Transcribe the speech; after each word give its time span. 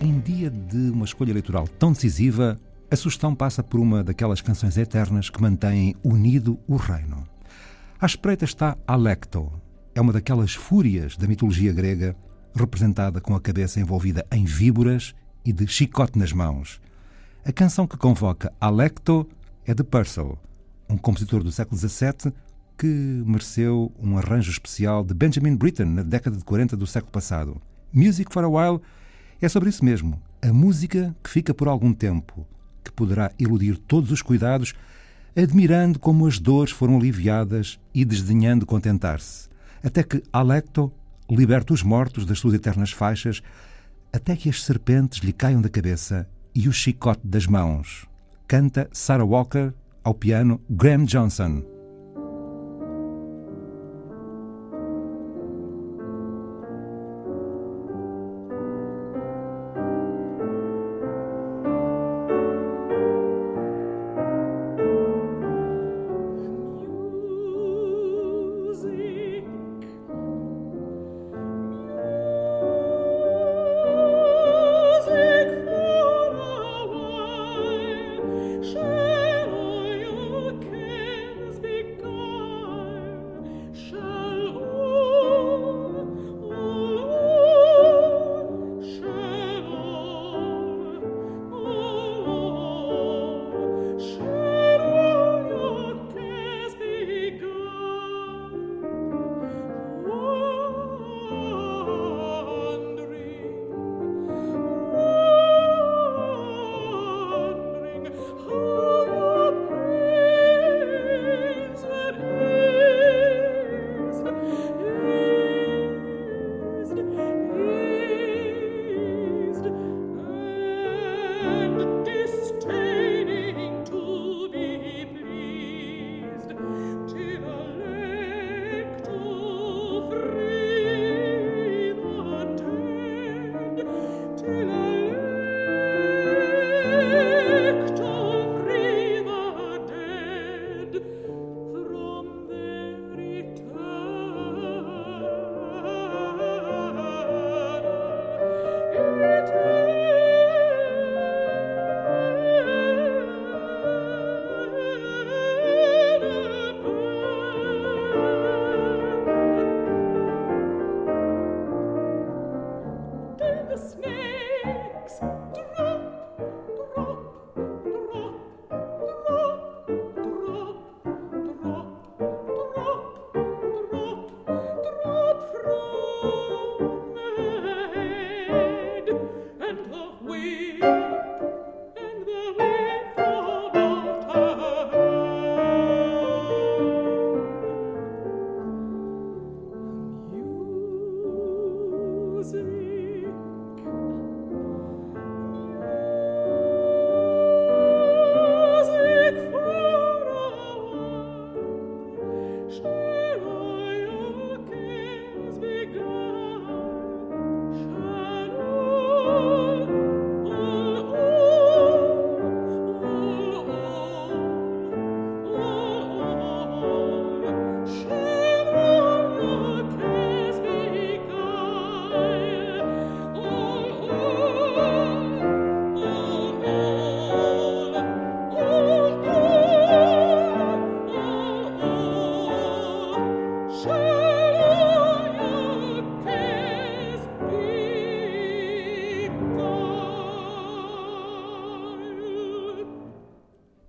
Em 0.00 0.20
dia 0.20 0.48
de 0.48 0.90
uma 0.90 1.04
escolha 1.04 1.30
eleitoral 1.30 1.66
tão 1.66 1.90
decisiva, 1.90 2.56
a 2.88 2.94
sugestão 2.94 3.34
passa 3.34 3.64
por 3.64 3.80
uma 3.80 4.04
daquelas 4.04 4.40
canções 4.40 4.76
eternas 4.76 5.28
que 5.28 5.42
mantêm 5.42 5.96
unido 6.04 6.56
o 6.68 6.76
reino. 6.76 7.26
À 8.00 8.06
espreita 8.06 8.44
está 8.44 8.76
Alecto. 8.86 9.50
É 9.96 10.00
uma 10.00 10.12
daquelas 10.12 10.54
fúrias 10.54 11.16
da 11.16 11.26
mitologia 11.26 11.72
grega, 11.72 12.14
representada 12.54 13.20
com 13.20 13.34
a 13.34 13.40
cabeça 13.40 13.80
envolvida 13.80 14.24
em 14.30 14.44
víboras 14.44 15.16
e 15.44 15.52
de 15.52 15.66
chicote 15.66 16.16
nas 16.16 16.32
mãos. 16.32 16.80
A 17.44 17.50
canção 17.50 17.84
que 17.84 17.96
convoca 17.96 18.52
Alecto 18.60 19.28
é 19.66 19.74
de 19.74 19.82
Purcell, 19.82 20.38
um 20.88 20.96
compositor 20.96 21.42
do 21.42 21.50
século 21.50 21.76
XVII 21.76 22.32
que 22.78 22.86
mereceu 23.26 23.92
um 23.98 24.16
arranjo 24.16 24.52
especial 24.52 25.02
de 25.02 25.12
Benjamin 25.12 25.56
Britten 25.56 25.86
na 25.86 26.04
década 26.04 26.36
de 26.36 26.44
40 26.44 26.76
do 26.76 26.86
século 26.86 27.10
passado. 27.10 27.60
Music 27.92 28.32
for 28.32 28.44
a 28.44 28.48
While 28.48 28.80
é 29.46 29.48
sobre 29.48 29.68
isso 29.68 29.84
mesmo, 29.84 30.20
a 30.42 30.52
música 30.52 31.14
que 31.22 31.30
fica 31.30 31.54
por 31.54 31.68
algum 31.68 31.92
tempo, 31.92 32.46
que 32.82 32.90
poderá 32.90 33.30
iludir 33.38 33.76
todos 33.76 34.10
os 34.10 34.22
cuidados, 34.22 34.74
admirando 35.36 35.98
como 35.98 36.26
as 36.26 36.38
dores 36.38 36.72
foram 36.72 36.96
aliviadas 36.96 37.78
e 37.94 38.04
desdenhando 38.04 38.66
contentar-se, 38.66 39.48
até 39.82 40.02
que 40.02 40.22
Alecto 40.32 40.92
liberta 41.30 41.72
os 41.72 41.82
mortos 41.82 42.24
das 42.24 42.38
suas 42.38 42.54
eternas 42.54 42.90
faixas, 42.90 43.42
até 44.12 44.34
que 44.34 44.48
as 44.48 44.62
serpentes 44.62 45.20
lhe 45.20 45.32
caiam 45.32 45.60
da 45.60 45.68
cabeça 45.68 46.28
e 46.54 46.68
o 46.68 46.72
chicote 46.72 47.26
das 47.26 47.46
mãos. 47.46 48.06
Canta 48.46 48.88
Sarah 48.92 49.24
Walker 49.24 49.72
ao 50.02 50.14
piano 50.14 50.60
Graham 50.70 51.04
Johnson. 51.04 51.77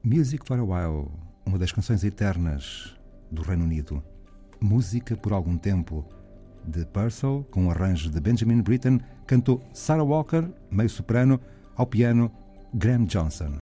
Music 0.01 0.45
for 0.45 0.57
a 0.57 0.63
While, 0.63 1.11
uma 1.45 1.59
das 1.59 1.73
canções 1.73 2.05
eternas 2.05 2.95
do 3.29 3.41
Reino 3.41 3.65
Unido. 3.65 4.01
Música 4.57 5.17
por 5.17 5.33
algum 5.33 5.57
tempo, 5.57 6.05
de 6.65 6.85
Purcell, 6.85 7.45
com 7.51 7.65
um 7.65 7.71
arranjo 7.71 8.09
de 8.09 8.19
Benjamin 8.21 8.61
Britten, 8.61 9.01
cantou 9.27 9.61
Sarah 9.73 10.03
Walker, 10.03 10.49
meio 10.71 10.89
soprano, 10.89 11.37
ao 11.75 11.85
piano 11.85 12.31
Graham 12.73 13.03
Johnson. 13.03 13.57